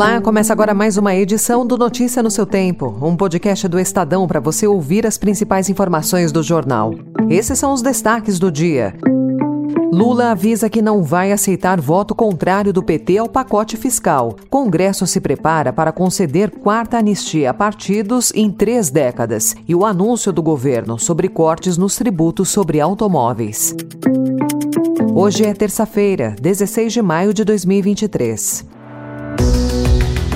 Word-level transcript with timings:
Olá, 0.00 0.18
começa 0.18 0.50
agora 0.50 0.72
mais 0.72 0.96
uma 0.96 1.14
edição 1.14 1.66
do 1.66 1.76
Notícia 1.76 2.22
no 2.22 2.30
seu 2.30 2.46
Tempo, 2.46 2.96
um 3.02 3.14
podcast 3.14 3.68
do 3.68 3.78
Estadão 3.78 4.26
para 4.26 4.40
você 4.40 4.66
ouvir 4.66 5.06
as 5.06 5.18
principais 5.18 5.68
informações 5.68 6.32
do 6.32 6.42
jornal. 6.42 6.94
Esses 7.28 7.58
são 7.58 7.70
os 7.74 7.82
destaques 7.82 8.38
do 8.38 8.50
dia. 8.50 8.94
Lula 9.92 10.30
avisa 10.30 10.70
que 10.70 10.80
não 10.80 11.02
vai 11.02 11.32
aceitar 11.32 11.78
voto 11.78 12.14
contrário 12.14 12.72
do 12.72 12.82
PT 12.82 13.18
ao 13.18 13.28
pacote 13.28 13.76
fiscal. 13.76 14.34
Congresso 14.48 15.06
se 15.06 15.20
prepara 15.20 15.70
para 15.70 15.92
conceder 15.92 16.48
quarta 16.48 16.96
anistia 16.96 17.50
a 17.50 17.54
partidos 17.54 18.32
em 18.34 18.50
três 18.50 18.88
décadas 18.88 19.54
e 19.68 19.74
o 19.74 19.84
anúncio 19.84 20.32
do 20.32 20.42
governo 20.42 20.98
sobre 20.98 21.28
cortes 21.28 21.76
nos 21.76 21.96
tributos 21.96 22.48
sobre 22.48 22.80
automóveis. 22.80 23.76
Hoje 25.14 25.44
é 25.44 25.52
terça-feira, 25.52 26.34
16 26.40 26.90
de 26.90 27.02
maio 27.02 27.34
de 27.34 27.44
2023. 27.44 28.69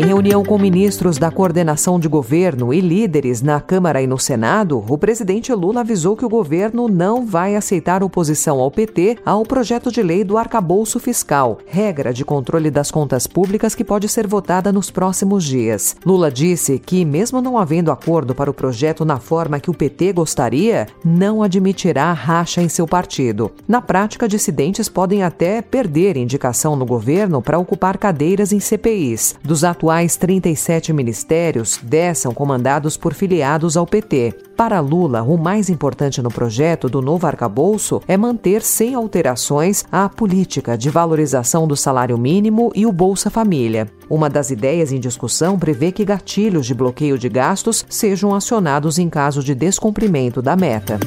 Em 0.00 0.06
reunião 0.06 0.42
com 0.42 0.56
ministros 0.56 1.18
da 1.18 1.30
coordenação 1.30 2.00
de 2.00 2.08
governo 2.08 2.72
e 2.72 2.80
líderes 2.80 3.42
na 3.42 3.60
Câmara 3.60 4.00
e 4.00 4.06
no 4.06 4.18
Senado, 4.18 4.82
o 4.88 4.96
presidente 4.96 5.52
Lula 5.52 5.82
avisou 5.82 6.16
que 6.16 6.24
o 6.24 6.28
governo 6.28 6.88
não 6.88 7.26
vai 7.26 7.54
aceitar 7.54 8.02
oposição 8.02 8.60
ao 8.60 8.70
PT 8.70 9.18
ao 9.26 9.42
projeto 9.42 9.92
de 9.92 10.02
lei 10.02 10.24
do 10.24 10.38
arcabouço 10.38 10.98
fiscal, 10.98 11.58
regra 11.66 12.14
de 12.14 12.24
controle 12.24 12.70
das 12.70 12.90
contas 12.90 13.26
públicas 13.26 13.74
que 13.74 13.84
pode 13.84 14.08
ser 14.08 14.26
votada 14.26 14.72
nos 14.72 14.90
próximos 14.90 15.44
dias. 15.44 15.94
Lula 16.02 16.30
disse 16.30 16.78
que, 16.78 17.04
mesmo 17.04 17.42
não 17.42 17.58
havendo 17.58 17.92
acordo 17.92 18.34
para 18.34 18.50
o 18.50 18.54
projeto 18.54 19.04
na 19.04 19.20
forma 19.20 19.60
que 19.60 19.68
o 19.68 19.74
PT 19.74 20.14
gostaria, 20.14 20.86
não 21.04 21.42
admitirá 21.42 22.10
racha 22.14 22.62
em 22.62 22.70
seu 22.70 22.86
partido. 22.86 23.52
Na 23.68 23.82
prática, 23.82 24.26
dissidentes 24.26 24.88
podem 24.88 25.22
até 25.22 25.60
perder 25.60 26.16
indicação 26.16 26.74
no 26.74 26.86
governo 26.86 27.42
para 27.42 27.58
ocupar 27.58 27.98
cadeiras 27.98 28.50
em 28.50 28.60
CPIs. 28.60 29.34
Dos 29.44 29.62
atuais 29.62 29.89
atuais 29.90 30.16
37 30.16 30.92
ministérios, 30.92 31.80
10 31.82 32.16
são 32.16 32.32
comandados 32.32 32.96
por 32.96 33.12
filiados 33.12 33.76
ao 33.76 33.84
PT. 33.84 34.32
Para 34.56 34.78
Lula, 34.78 35.20
o 35.22 35.36
mais 35.36 35.68
importante 35.68 36.22
no 36.22 36.30
projeto 36.30 36.88
do 36.88 37.02
novo 37.02 37.26
arcabouço 37.26 38.00
é 38.06 38.16
manter 38.16 38.62
sem 38.62 38.94
alterações 38.94 39.84
a 39.90 40.08
política 40.08 40.78
de 40.78 40.88
valorização 40.88 41.66
do 41.66 41.76
salário 41.76 42.16
mínimo 42.16 42.70
e 42.72 42.86
o 42.86 42.92
Bolsa 42.92 43.30
Família. 43.30 43.88
Uma 44.08 44.30
das 44.30 44.52
ideias 44.52 44.92
em 44.92 45.00
discussão 45.00 45.58
prevê 45.58 45.90
que 45.90 46.04
gatilhos 46.04 46.66
de 46.66 46.74
bloqueio 46.74 47.18
de 47.18 47.28
gastos 47.28 47.84
sejam 47.88 48.32
acionados 48.32 48.96
em 48.96 49.08
caso 49.08 49.42
de 49.42 49.56
descumprimento 49.56 50.40
da 50.40 50.54
meta. 50.54 51.00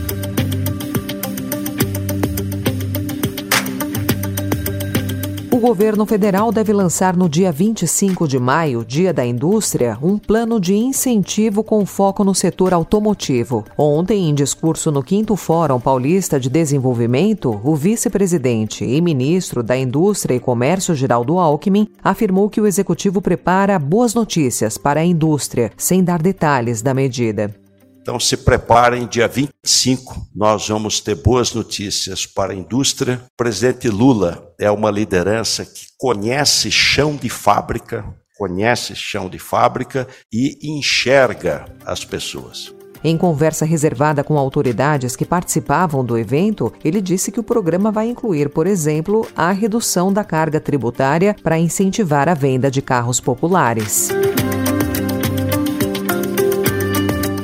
Governo 5.64 6.06
federal 6.06 6.52
deve 6.52 6.74
lançar 6.74 7.16
no 7.16 7.30
dia 7.30 7.50
25 7.50 8.28
de 8.28 8.38
maio, 8.38 8.84
Dia 8.84 9.14
da 9.14 9.26
Indústria, 9.26 9.98
um 10.04 10.18
plano 10.18 10.60
de 10.60 10.76
incentivo 10.76 11.64
com 11.64 11.86
foco 11.86 12.22
no 12.22 12.36
setor 12.36 12.74
automotivo. 12.74 13.64
Ontem, 13.78 14.30
em 14.30 14.36
discurso 14.36 14.92
no 14.92 15.02
5 15.02 15.38
Fórum 15.38 15.80
Paulista 15.80 16.38
de 16.38 16.50
Desenvolvimento, 16.50 17.62
o 17.64 17.78
vice-presidente 17.78 18.84
e 18.84 19.00
ministro 19.00 19.64
da 19.64 19.78
Indústria 19.78 20.36
e 20.36 20.40
Comércio, 20.42 20.94
Geraldo 20.94 21.40
Alckmin, 21.40 21.88
afirmou 22.04 22.50
que 22.50 22.60
o 22.60 22.68
executivo 22.68 23.22
prepara 23.22 23.80
boas 23.80 24.14
notícias 24.14 24.78
para 24.78 25.00
a 25.00 25.06
indústria, 25.06 25.72
sem 25.78 26.04
dar 26.04 26.22
detalhes 26.22 26.82
da 26.82 26.94
medida. 26.94 27.63
Então 28.04 28.20
se 28.20 28.36
preparem, 28.36 29.08
dia 29.08 29.30
25 29.30 30.28
nós 30.36 30.68
vamos 30.68 31.00
ter 31.00 31.16
boas 31.16 31.54
notícias 31.54 32.26
para 32.26 32.52
a 32.52 32.56
indústria. 32.56 33.22
O 33.32 33.38
presidente 33.38 33.88
Lula 33.88 34.54
é 34.60 34.70
uma 34.70 34.92
liderança 34.92 35.64
que 35.64 35.86
conhece 35.98 36.70
chão 36.70 37.16
de 37.16 37.30
fábrica, 37.30 38.04
conhece 38.38 38.94
chão 38.94 39.30
de 39.30 39.40
fábrica 39.40 40.06
e 40.30 40.58
enxerga 40.62 41.64
as 41.86 42.04
pessoas. 42.04 42.74
Em 43.02 43.18
conversa 43.18 43.64
reservada 43.64 44.22
com 44.22 44.38
autoridades 44.38 45.16
que 45.16 45.26
participavam 45.26 46.04
do 46.04 46.18
evento, 46.18 46.74
ele 46.84 47.02
disse 47.02 47.32
que 47.32 47.40
o 47.40 47.44
programa 47.44 47.90
vai 47.90 48.10
incluir, 48.10 48.50
por 48.50 48.68
exemplo, 48.68 49.26
a 49.34 49.52
redução 49.54 50.12
da 50.12 50.26
carga 50.26 50.60
tributária 50.60 51.34
para 51.42 51.58
incentivar 51.58 52.28
a 52.28 52.34
venda 52.34 52.70
de 52.70 52.82
carros 52.82 53.22
populares. 53.22 54.10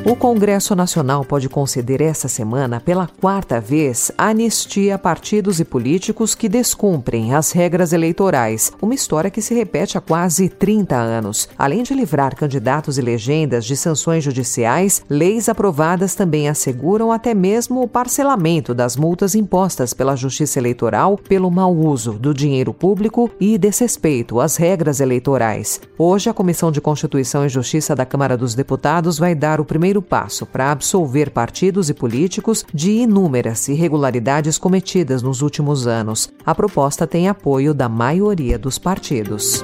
O 0.10 0.16
Congresso 0.16 0.76
Nacional 0.76 1.24
pode 1.24 1.48
conceder 1.48 2.02
essa 2.02 2.28
semana, 2.28 2.80
pela 2.80 3.08
quarta 3.22 3.62
vez, 3.62 4.12
anistia 4.18 4.96
a 4.96 4.98
partidos 4.98 5.60
e 5.60 5.64
políticos 5.64 6.34
que 6.34 6.50
descumprem 6.50 7.36
as 7.36 7.52
regras 7.52 7.94
eleitorais, 7.94 8.74
uma 8.82 8.96
história 8.96 9.30
que 9.30 9.40
se 9.40 9.54
repete 9.54 10.00
há 10.00 10.02
quase 10.02 10.50
30 10.50 10.96
anos. 10.96 11.48
Além 11.56 11.84
de 11.84 11.94
livrar 11.94 12.36
candidatos 12.36 12.98
e 12.98 13.04
legendas 13.04 13.64
de 13.64 13.78
sanções 13.78 14.24
judiciais, 14.24 15.04
leis 15.08 15.48
aprovadas 15.48 16.16
também 16.16 16.50
asseguram 16.50 17.12
até 17.12 17.36
mesmo 17.36 17.84
o 17.84 17.88
parcelamento 17.88 18.74
das 18.74 18.98
multas 18.98 19.36
impostas 19.36 19.94
pela 19.94 20.16
Justiça 20.16 20.58
Eleitoral 20.58 21.20
pelo 21.20 21.52
mau 21.52 21.72
uso 21.72 22.14
do 22.14 22.34
dinheiro 22.34 22.74
público 22.74 23.30
e 23.40 23.60
desrespeito 23.60 24.40
às 24.40 24.56
regras 24.58 25.02
eleitorais. 25.02 25.80
Hoje, 26.00 26.32
a 26.32 26.34
Comissão 26.34 26.72
de 26.72 26.82
Constituição 26.82 27.46
e 27.46 27.50
Justiça 27.50 27.96
da 27.96 28.08
Câmara 28.08 28.36
dos 28.36 28.56
Deputados 28.56 29.20
vai 29.20 29.36
dar 29.36 29.62
o 29.62 29.66
primeiro 29.66 29.99
primeiro 30.00 30.02
passo 30.02 30.46
para 30.46 30.72
absolver 30.72 31.30
partidos 31.30 31.90
e 31.90 31.94
políticos 31.94 32.66
de 32.74 32.92
inúmeras 32.92 33.68
irregularidades 33.68 34.58
cometidas 34.58 35.22
nos 35.22 35.42
últimos 35.42 35.86
anos. 35.86 36.30
A 36.46 36.56
proposta 36.56 37.06
tem 37.06 37.28
apoio 37.28 37.74
da 37.74 37.90
maioria 37.90 38.58
dos 38.58 38.78
partidos. 38.78 39.64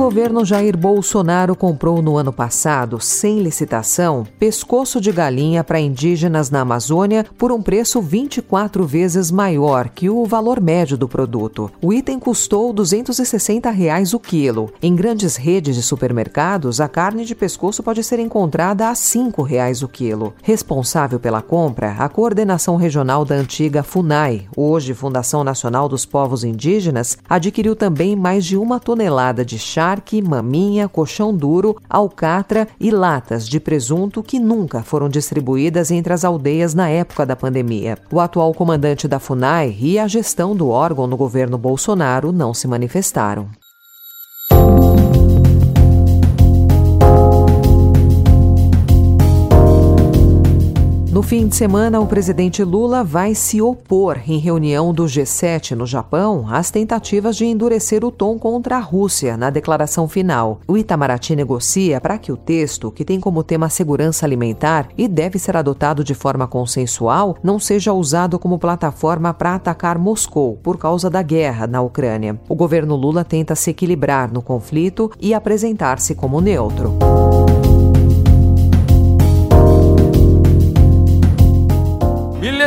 Governo 0.00 0.46
Jair 0.46 0.78
Bolsonaro 0.78 1.54
comprou 1.54 2.00
no 2.00 2.16
ano 2.16 2.32
passado, 2.32 2.98
sem 2.98 3.40
licitação, 3.40 4.26
pescoço 4.38 4.98
de 4.98 5.12
galinha 5.12 5.62
para 5.62 5.78
indígenas 5.78 6.48
na 6.48 6.62
Amazônia 6.62 7.26
por 7.36 7.52
um 7.52 7.60
preço 7.60 8.00
24 8.00 8.86
vezes 8.86 9.30
maior 9.30 9.90
que 9.90 10.08
o 10.08 10.24
valor 10.24 10.58
médio 10.58 10.96
do 10.96 11.06
produto. 11.06 11.70
O 11.82 11.92
item 11.92 12.18
custou 12.18 12.72
260 12.72 13.68
reais 13.68 14.14
o 14.14 14.18
quilo. 14.18 14.72
Em 14.80 14.96
grandes 14.96 15.36
redes 15.36 15.76
de 15.76 15.82
supermercados, 15.82 16.80
a 16.80 16.88
carne 16.88 17.26
de 17.26 17.34
pescoço 17.34 17.82
pode 17.82 18.02
ser 18.02 18.18
encontrada 18.20 18.88
a 18.88 18.94
5 18.94 19.42
reais 19.42 19.82
o 19.82 19.88
quilo. 19.88 20.32
Responsável 20.42 21.20
pela 21.20 21.42
compra, 21.42 21.96
a 21.98 22.08
coordenação 22.08 22.76
regional 22.76 23.22
da 23.22 23.34
antiga 23.34 23.82
FUNAI, 23.82 24.48
hoje 24.56 24.94
Fundação 24.94 25.44
Nacional 25.44 25.90
dos 25.90 26.06
Povos 26.06 26.42
Indígenas, 26.42 27.18
adquiriu 27.28 27.76
também 27.76 28.16
mais 28.16 28.46
de 28.46 28.56
uma 28.56 28.80
tonelada 28.80 29.44
de 29.44 29.58
chá 29.58 29.89
charque, 29.90 30.22
maminha, 30.22 30.88
colchão 30.88 31.34
duro, 31.34 31.76
alcatra 31.88 32.68
e 32.78 32.90
latas 32.92 33.48
de 33.48 33.58
presunto 33.58 34.22
que 34.22 34.38
nunca 34.38 34.82
foram 34.82 35.08
distribuídas 35.08 35.90
entre 35.90 36.12
as 36.12 36.24
aldeias 36.24 36.74
na 36.74 36.88
época 36.88 37.26
da 37.26 37.34
pandemia. 37.34 37.98
O 38.12 38.20
atual 38.20 38.54
comandante 38.54 39.08
da 39.08 39.18
FUNAI 39.18 39.76
e 39.80 39.98
a 39.98 40.06
gestão 40.06 40.54
do 40.54 40.68
órgão 40.68 41.08
no 41.08 41.16
governo 41.16 41.58
Bolsonaro 41.58 42.30
não 42.30 42.54
se 42.54 42.68
manifestaram. 42.68 43.48
Fim 51.30 51.46
de 51.46 51.54
semana, 51.54 52.00
o 52.00 52.08
presidente 52.08 52.64
Lula 52.64 53.04
vai 53.04 53.36
se 53.36 53.62
opor 53.62 54.18
em 54.26 54.36
reunião 54.36 54.92
do 54.92 55.04
G7 55.04 55.76
no 55.76 55.86
Japão 55.86 56.44
às 56.50 56.72
tentativas 56.72 57.36
de 57.36 57.46
endurecer 57.46 58.04
o 58.04 58.10
tom 58.10 58.36
contra 58.36 58.78
a 58.78 58.80
Rússia 58.80 59.36
na 59.36 59.48
declaração 59.48 60.08
final. 60.08 60.58
O 60.66 60.76
Itamaraty 60.76 61.36
negocia 61.36 62.00
para 62.00 62.18
que 62.18 62.32
o 62.32 62.36
texto, 62.36 62.90
que 62.90 63.04
tem 63.04 63.20
como 63.20 63.44
tema 63.44 63.68
segurança 63.68 64.26
alimentar 64.26 64.88
e 64.98 65.06
deve 65.06 65.38
ser 65.38 65.56
adotado 65.56 66.02
de 66.02 66.14
forma 66.14 66.48
consensual, 66.48 67.36
não 67.44 67.60
seja 67.60 67.92
usado 67.92 68.36
como 68.36 68.58
plataforma 68.58 69.32
para 69.32 69.54
atacar 69.54 70.00
Moscou 70.00 70.56
por 70.56 70.78
causa 70.78 71.08
da 71.08 71.22
guerra 71.22 71.64
na 71.64 71.80
Ucrânia. 71.80 72.40
O 72.48 72.56
governo 72.56 72.96
Lula 72.96 73.22
tenta 73.22 73.54
se 73.54 73.70
equilibrar 73.70 74.32
no 74.32 74.42
conflito 74.42 75.12
e 75.20 75.32
apresentar-se 75.32 76.12
como 76.12 76.40
neutro. 76.40 76.98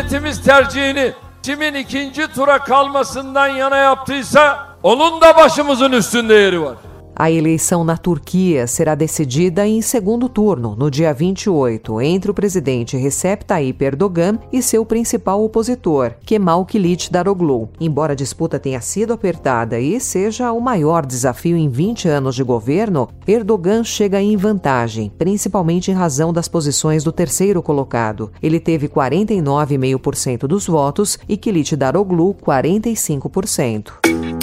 Milletimiz 0.04 0.44
tercihini 0.44 1.14
kimin 1.44 1.74
ikinci 1.74 2.28
tura 2.28 2.60
kalmasından 2.60 3.48
yana 3.48 3.78
yaptıysa 3.78 4.68
onun 4.84 5.22
da 5.22 5.38
başımızın 5.38 5.92
üstünde 5.92 6.34
yeri 6.34 6.62
var. 6.62 6.76
A 7.16 7.30
eleição 7.30 7.84
na 7.84 7.96
Turquia 7.96 8.66
será 8.66 8.96
decidida 8.96 9.68
em 9.68 9.84
segundo 9.84 10.28
turno, 10.28 10.76
no 10.76 10.90
dia 10.90 11.14
28, 11.14 12.02
entre 12.02 12.32
o 12.32 12.34
presidente 12.34 12.98
Recep 12.98 13.46
Tayyip 13.46 13.86
Erdogan 13.86 14.40
e 14.52 14.64
seu 14.64 14.84
principal 14.84 15.44
opositor, 15.44 16.16
Kemal 16.26 16.66
Kılıçdaroğlu. 16.66 17.70
Embora 17.80 18.14
a 18.14 18.16
disputa 18.16 18.58
tenha 18.58 18.82
sido 18.82 19.14
apertada 19.14 19.80
e 19.80 20.00
seja 20.00 20.52
o 20.52 20.60
maior 20.60 21.06
desafio 21.06 21.56
em 21.56 21.70
20 21.70 22.08
anos 22.08 22.36
de 22.36 22.44
governo, 22.44 23.08
Erdogan 23.28 23.84
chega 23.84 24.20
em 24.20 24.36
vantagem, 24.36 25.12
principalmente 25.16 25.92
em 25.92 25.94
razão 25.94 26.34
das 26.34 26.48
posições 26.48 27.04
do 27.04 27.12
terceiro 27.12 27.62
colocado. 27.62 28.32
Ele 28.42 28.60
teve 28.60 28.90
49,5% 28.90 30.48
dos 30.48 30.66
votos 30.66 31.20
e 31.30 31.38
Kılıçdaroğlu 31.38 32.34
45%. 32.34 34.43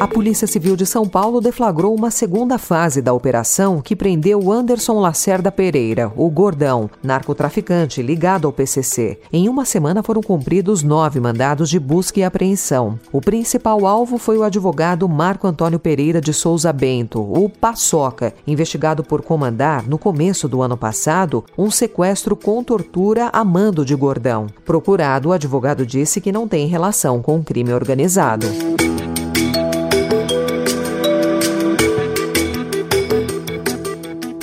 A 0.00 0.06
Polícia 0.06 0.46
Civil 0.46 0.76
de 0.76 0.86
São 0.86 1.08
Paulo 1.08 1.40
deflagrou 1.40 1.92
uma 1.92 2.08
segunda 2.08 2.56
fase 2.56 3.02
da 3.02 3.12
operação 3.12 3.80
que 3.80 3.96
prendeu 3.96 4.52
Anderson 4.52 5.00
Lacerda 5.00 5.50
Pereira, 5.50 6.12
o 6.14 6.30
Gordão, 6.30 6.88
narcotraficante 7.02 8.00
ligado 8.00 8.46
ao 8.46 8.52
PCC. 8.52 9.18
Em 9.32 9.48
uma 9.48 9.64
semana 9.64 10.00
foram 10.00 10.22
cumpridos 10.22 10.84
nove 10.84 11.18
mandados 11.18 11.68
de 11.68 11.80
busca 11.80 12.20
e 12.20 12.22
apreensão. 12.22 12.96
O 13.10 13.20
principal 13.20 13.88
alvo 13.88 14.18
foi 14.18 14.38
o 14.38 14.44
advogado 14.44 15.08
Marco 15.08 15.48
Antônio 15.48 15.80
Pereira 15.80 16.20
de 16.20 16.32
Souza 16.32 16.72
Bento, 16.72 17.20
o 17.20 17.48
Paçoca, 17.48 18.32
investigado 18.46 19.02
por 19.02 19.20
comandar, 19.22 19.84
no 19.88 19.98
começo 19.98 20.48
do 20.48 20.62
ano 20.62 20.76
passado, 20.76 21.44
um 21.58 21.72
sequestro 21.72 22.36
com 22.36 22.62
tortura 22.62 23.30
a 23.32 23.44
mando 23.44 23.84
de 23.84 23.96
Gordão. 23.96 24.46
Procurado, 24.64 25.30
o 25.30 25.32
advogado 25.32 25.84
disse 25.84 26.20
que 26.20 26.30
não 26.30 26.46
tem 26.46 26.68
relação 26.68 27.20
com 27.20 27.36
o 27.36 27.42
crime 27.42 27.72
organizado. 27.72 28.46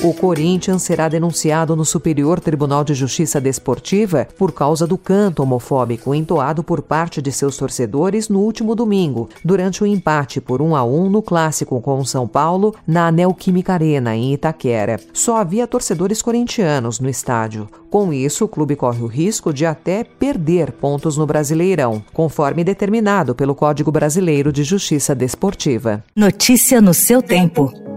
O 0.06 0.13
Corinthians 0.13 0.84
será 0.84 1.10
denunciado 1.10 1.75
no 1.75 1.84
Superior 1.84 2.40
Tribunal 2.40 2.84
de 2.84 2.94
Justiça 2.94 3.42
Desportiva 3.42 4.28
por 4.38 4.52
causa 4.52 4.86
do 4.86 5.00
canto 5.00 5.42
homofóbico 5.42 6.13
entoado 6.13 6.63
por 6.63 6.84
parte 6.84 7.24
de 7.24 7.31
seus 7.31 7.57
torcedores 7.57 8.30
no 8.30 8.38
último 8.38 8.75
domingo, 8.75 9.28
durante 9.44 9.81
o 9.81 9.88
empate 9.88 10.40
por 10.40 10.62
1 10.62 10.75
a 10.75 10.84
1 10.84 11.10
no 11.10 11.24
clássico 11.24 11.81
com 11.81 11.98
o 11.98 12.06
São 12.06 12.28
Paulo 12.28 12.75
na 12.86 13.12
Neoquímica 13.12 13.74
Arena, 13.74 14.16
em 14.16 14.31
Itaquera. 14.31 15.00
Só 15.12 15.38
havia 15.38 15.66
torcedores 15.66 16.22
corintianos 16.22 17.00
no 17.00 17.10
estádio. 17.10 17.68
Com 17.90 18.13
isso, 18.13 18.46
o 18.46 18.48
clube 18.48 18.75
corre 18.75 19.02
o 19.02 19.07
risco 19.07 19.52
de 19.52 19.66
até 19.66 20.04
perder 20.04 20.72
pontos 20.72 21.18
no 21.18 21.25
Brasileirão, 21.25 22.04
conforme 22.13 22.63
determinado 22.63 23.34
pelo 23.34 23.56
Código 23.56 23.92
Brasileiro 23.92 24.54
de 24.54 24.63
Justiça 24.63 25.16
Desportiva. 25.16 26.04
Notícia 26.16 26.80
no 26.80 26.94
seu 26.94 27.24
tempo. 27.24 27.94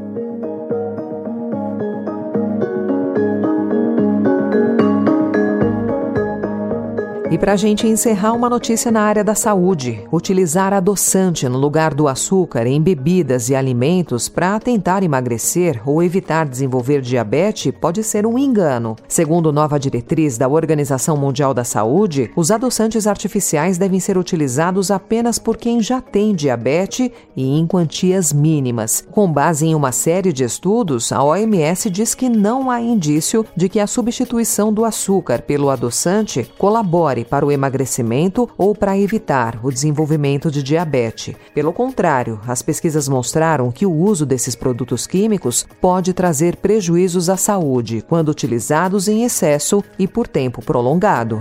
E 7.30 7.36
para 7.36 7.52
a 7.52 7.56
gente 7.56 7.86
encerrar, 7.86 8.32
uma 8.32 8.48
notícia 8.48 8.90
na 8.90 9.02
área 9.02 9.22
da 9.22 9.34
saúde: 9.34 10.02
utilizar 10.10 10.72
adoçante 10.72 11.46
no 11.46 11.58
lugar 11.58 11.92
do 11.92 12.08
açúcar 12.08 12.66
em 12.66 12.80
bebidas 12.80 13.50
e 13.50 13.54
alimentos 13.54 14.30
para 14.30 14.58
tentar 14.58 15.02
emagrecer 15.02 15.82
ou 15.84 16.02
evitar 16.02 16.48
desenvolver 16.48 17.02
diabetes 17.02 17.70
pode 17.78 18.02
ser 18.02 18.24
um 18.24 18.38
engano. 18.38 18.96
Segundo 19.06 19.52
nova 19.52 19.78
diretriz 19.78 20.38
da 20.38 20.48
Organização 20.48 21.18
Mundial 21.18 21.52
da 21.52 21.64
Saúde, 21.64 22.30
os 22.34 22.50
adoçantes 22.50 23.06
artificiais 23.06 23.76
devem 23.76 24.00
ser 24.00 24.16
utilizados 24.16 24.90
apenas 24.90 25.38
por 25.38 25.58
quem 25.58 25.82
já 25.82 26.00
tem 26.00 26.34
diabetes 26.34 27.10
e 27.36 27.58
em 27.58 27.66
quantias 27.66 28.32
mínimas. 28.32 29.06
Com 29.10 29.30
base 29.30 29.66
em 29.66 29.74
uma 29.74 29.92
série 29.92 30.32
de 30.32 30.44
estudos, 30.44 31.12
a 31.12 31.22
OMS 31.22 31.90
diz 31.90 32.14
que 32.14 32.30
não 32.30 32.70
há 32.70 32.80
indício 32.80 33.44
de 33.54 33.68
que 33.68 33.80
a 33.80 33.86
substituição 33.86 34.72
do 34.72 34.82
açúcar 34.82 35.42
pelo 35.42 35.68
adoçante 35.68 36.50
colabore 36.56 37.17
para 37.24 37.44
o 37.44 37.52
emagrecimento 37.52 38.48
ou 38.56 38.74
para 38.74 38.98
evitar 38.98 39.58
o 39.62 39.70
desenvolvimento 39.70 40.50
de 40.50 40.62
diabetes. 40.62 41.34
Pelo 41.54 41.72
contrário, 41.72 42.40
as 42.46 42.62
pesquisas 42.62 43.08
mostraram 43.08 43.70
que 43.70 43.86
o 43.86 43.92
uso 43.92 44.24
desses 44.24 44.54
produtos 44.54 45.06
químicos 45.06 45.66
pode 45.80 46.12
trazer 46.12 46.56
prejuízos 46.56 47.28
à 47.28 47.36
saúde 47.36 48.04
quando 48.06 48.28
utilizados 48.28 49.08
em 49.08 49.24
excesso 49.24 49.82
e 49.98 50.06
por 50.06 50.26
tempo 50.26 50.62
prolongado. 50.62 51.40